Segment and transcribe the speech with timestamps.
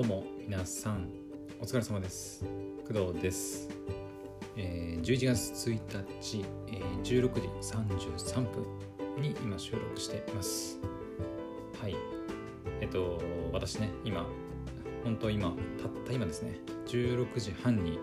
[0.00, 1.10] どうも皆さん
[1.60, 2.42] お疲れ様です。
[2.88, 3.68] 工藤です、
[4.56, 5.78] えー、11月1
[6.22, 8.64] 日、えー、16時33分
[9.20, 10.78] に今収録しています。
[11.82, 11.94] はい。
[12.80, 13.20] えっと
[13.52, 14.26] 私ね今
[15.04, 16.54] 本当今たった今ですね。
[16.86, 17.98] 16時半に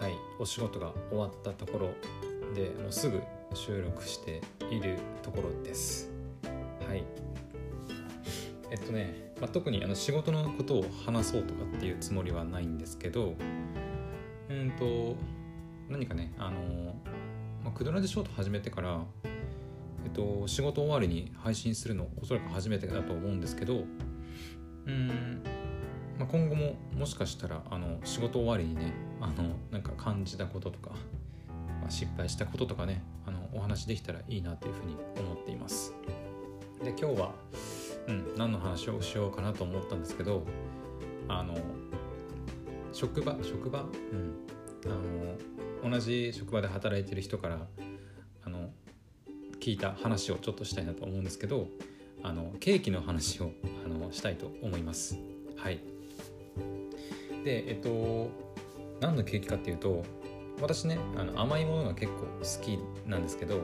[0.00, 1.90] はいお仕事が終わったところ
[2.56, 3.22] でもうすぐ
[3.54, 6.10] 収録しているところです。
[6.88, 7.04] はい。
[8.70, 13.34] えっとね、まあ、特にあの仕事のことを話そうとかっていうつもりはないんですけど
[14.48, 15.16] うんと
[15.88, 16.94] 何かねあの、
[17.64, 19.00] まあ、クドラジショート始めてから
[20.04, 23.84] えっと仕事終わりに配信するのおそらく初めてだと思うんですけど
[24.86, 25.42] うん
[26.18, 30.90] まあ、今後ももしかしたらあの仕事終わりにねあのなんか感じたこととか、
[31.80, 35.94] まあ、失敗したこととかねあのお話できたらいいなというふうに思っています。
[36.82, 37.32] で今日は、
[38.08, 40.42] うん、何の話をしようかなと思ったんですけど
[41.28, 41.54] あの
[42.92, 44.34] 職場職場、うん、
[44.86, 47.66] あの同じ職場で働いてる人から
[48.44, 48.70] あの
[49.60, 51.68] 聞いた話をちょっとしたいなと思うんですけど
[52.22, 53.52] あのケーキの話を
[53.84, 55.18] あのしたいと思います。
[55.56, 55.80] はい。
[57.44, 58.30] でえっと
[59.00, 60.02] 何のケーキかっていうと
[60.60, 63.60] 私ねあの甘いものが結構好きなんですけど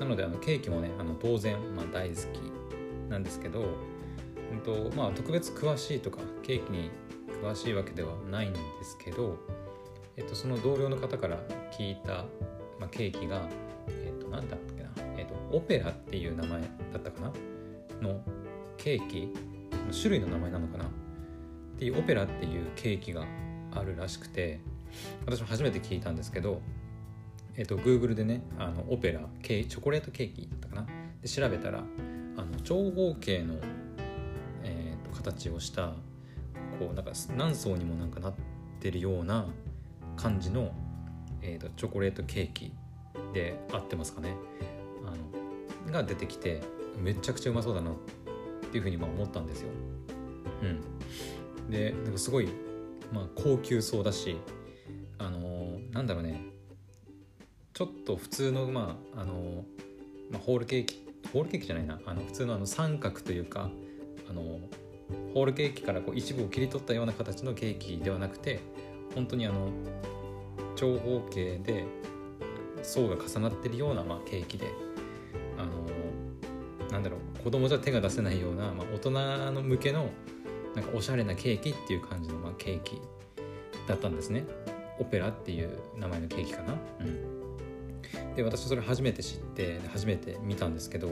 [0.00, 2.63] なのであのケーキもねあの当然、まあ、大好き。
[3.14, 3.64] なんですけど、
[4.52, 6.90] うんとまあ、特別詳しいとかケーキに
[7.42, 9.38] 詳しいわけではないんですけど、
[10.16, 11.38] えっと、その同僚の方から
[11.78, 12.24] 聞いた、
[12.80, 13.48] まあ、ケーキが、
[13.88, 16.66] えっと、何だっけな、えっと、オペラっていう名前だ
[16.98, 17.32] ったかな
[18.02, 18.20] の
[18.76, 19.32] ケーキ
[19.92, 20.88] 種類の名前なのかなっ
[21.78, 23.26] ていうオペラっていうケーキが
[23.72, 24.60] あるらしくて
[25.24, 26.60] 私も初めて聞いたんですけど、
[27.56, 30.86] えっと、Google でねあのオペラケチョコレートケーキだったかな
[31.22, 31.84] で調べたら
[32.64, 33.54] 長方形の、
[34.62, 35.92] えー、と形をした
[36.78, 38.34] こうなんか何層にもなんかなっ
[38.80, 39.46] てるような
[40.16, 40.72] 感じの、
[41.42, 42.72] えー、とチョコレートケーキ
[43.32, 44.34] で合ってますかね。
[45.04, 45.10] あ
[45.86, 46.62] のが出てきて
[46.98, 47.94] めちゃくちゃうまそうだなっ
[48.72, 49.68] ていうふうにまあ思ったんですよ。
[50.62, 52.48] うん、でなんかすごい、
[53.12, 54.38] まあ、高級そうだし
[55.18, 56.40] あのー、なんだろうね。
[57.74, 59.56] ちょっと普通のまああのー、
[60.32, 61.03] まあ、ホールケーキ
[61.34, 62.00] ホールケーキじゃないな。
[62.06, 63.68] あの普通のあの三角というか
[64.30, 64.60] あの、
[65.34, 68.60] ホールケーキからこう一部を切り取ったような形のケーキではなくて
[69.14, 69.68] 本当にあの
[70.76, 71.84] 長方形で
[72.82, 74.66] 層が重なってるような、まあ、ケーキで
[75.58, 75.72] あの
[76.90, 79.10] なんだろう子供じゃ手が出せないような、まあ、大人
[79.52, 80.08] の向けの
[80.74, 83.00] なんかおしゃれなケーキっていう感じの、まあ、ケーキ
[83.86, 84.44] だったんですね。
[84.98, 86.74] オペラっていう名前のケーキかな。
[87.00, 87.43] うん。
[88.36, 91.08] で私それ初めて知って初めて見たんですけど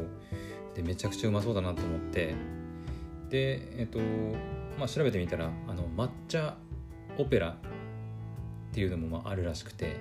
[0.75, 2.35] でめちゃくちゃうまそうだなと思って。
[3.33, 3.99] でえっと
[4.79, 6.55] まあ調べてみたらあの抹茶
[7.17, 7.55] オペラっ
[8.75, 9.97] ていうのもまああるらしくて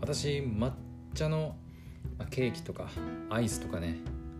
[0.00, 0.72] 私抹
[1.14, 1.56] 茶の
[2.30, 2.88] ケーキとか
[3.28, 3.98] アイスとかね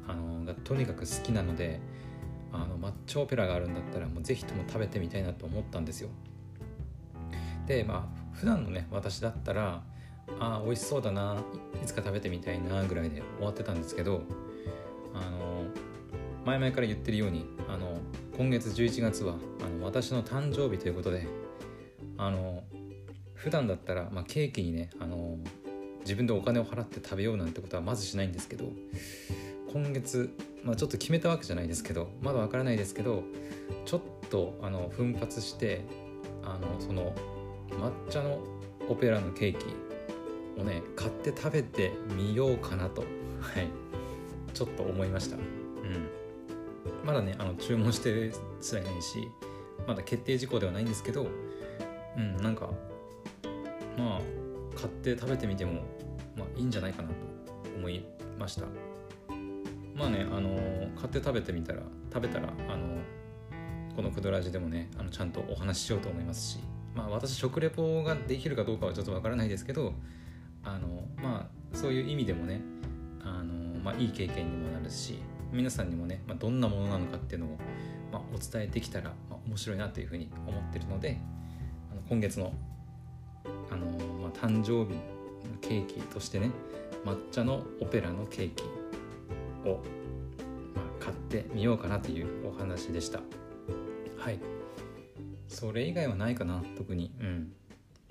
[0.08, 1.80] あのがとにかく好きなので
[2.50, 6.08] あの抹茶オペラがあるんだったらもうぜひとも食べてみたいなと思ったんですよ。
[7.66, 9.82] でまあ普段のね私だったら
[10.38, 11.42] あ美味しそうだな
[11.82, 14.22] いつか食べてみたいなぐらいで終わってたんですけど
[15.14, 15.64] あの
[16.44, 17.98] 前々から言ってるようにあの
[18.36, 21.26] 今月11月はあの私の誕生日ということで
[22.16, 22.62] あの
[23.34, 25.38] 普段だったら、まあ、ケーキにねあの
[26.00, 28.64] 自分でお金を払って食べようなんてことはまずしないんですけど
[29.72, 33.22] 今月、まあ、ちょっと決めたわけじゃないですけどまだわからないですけど
[33.84, 35.82] ちょっとあの奮発して
[36.42, 37.14] あのその
[37.70, 38.40] 抹茶の
[38.88, 39.66] オペラのケーキ
[40.60, 43.02] をね買って食べてみようかなと。
[43.02, 43.06] は
[43.60, 43.68] い。
[44.52, 45.36] ちょっと思いました。
[45.36, 46.20] うん。
[47.04, 49.28] まだねあの注文してすらいないし
[49.86, 51.26] まだ決定事項ではないんですけど
[52.16, 52.70] うんなんか
[53.96, 54.20] まあ
[54.76, 55.82] 買って食べてみても、
[56.36, 57.14] まあ、いいんじゃないかなと
[57.76, 58.04] 思い
[58.38, 58.66] ました。
[59.94, 60.56] まあねあの
[60.96, 61.82] 買って食べてみたら
[62.12, 63.00] 食べたらあの
[63.94, 66.58] このクドラジでもねあのちゃんとお話ししようと思いますし
[66.94, 69.92] まあ私食レポができるかどうかはちょっとわからないですけど
[70.62, 72.60] あのまあそういう意味でもね
[73.22, 75.18] あの、まあ、いい経験にもなるし
[75.52, 77.58] 皆さんにもね、まあ、どんなものなのかっていうのを、
[78.12, 81.18] まあ、お伝えできたら、まあ、面白いなというふうに思ってるので
[81.90, 82.52] あの今月の
[83.70, 83.86] あの、
[84.20, 85.00] まあ、誕生日の
[85.60, 86.50] ケーキとしてね
[87.04, 88.64] 抹茶のオペラのケーキ
[89.68, 89.80] を、
[90.74, 93.20] まあ、買ってみようかなというお話でした。
[94.18, 94.38] はい。
[95.48, 97.12] それ以外はないかな特に。
[97.20, 97.52] うん。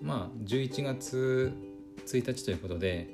[0.01, 1.53] まあ11月
[2.17, 3.09] 1日ということで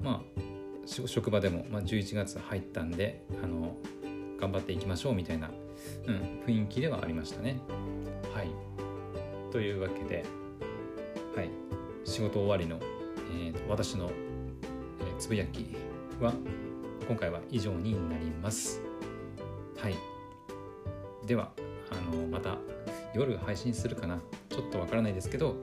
[0.00, 0.40] まあ
[0.86, 3.76] 職場でも、まあ、11月入ったんであの
[4.40, 5.50] 頑張っていきましょうみたいな、
[6.06, 7.60] うん、雰囲気ではありましたね。
[8.34, 8.48] はい。
[9.52, 10.24] というわけで、
[11.36, 11.50] はい、
[12.04, 12.78] 仕事終わりの、
[13.36, 14.10] えー、私の、
[15.00, 15.76] えー、つぶやき
[16.20, 16.32] は
[17.06, 18.80] 今回は以上になります。
[19.76, 19.96] はい。
[21.26, 21.50] では
[21.90, 22.56] あのまた
[23.14, 24.20] 夜配信するかな。
[24.48, 25.56] ちょっとわからないですけど、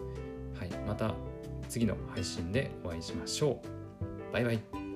[0.58, 1.14] はい、また
[1.68, 3.62] 次の配信でお会いしましょ
[4.30, 4.34] う。
[4.34, 4.87] バイバイ。